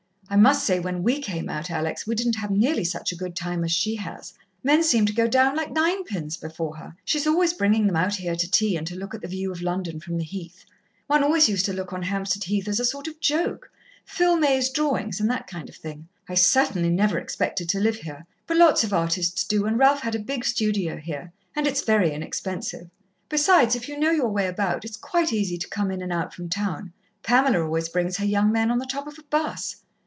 [0.33, 3.35] I must say, when we came out, Alex, we didn't have nearly such a good
[3.35, 4.33] time as she has.
[4.63, 6.95] Men seem to go down like ninepins before her.
[7.03, 9.61] She's always bringing them out here to tea, and to look at the view of
[9.61, 10.63] London from the Heath.
[11.07, 13.71] One always used to look on Hampstead Heath as a sort of joke
[14.05, 16.07] Phil May's drawings, and that kind of thing.
[16.29, 20.15] I certainly never expected to live here but lots of artists do, and Ralph had
[20.15, 21.33] a big studio here.
[21.57, 22.89] And it's very inexpensive.
[23.27, 26.33] Besides, if you know you way about, it's quite easy to come in and out
[26.33, 26.93] from town.
[27.21, 29.75] Pamela always brings her young men on the top of a 'bus.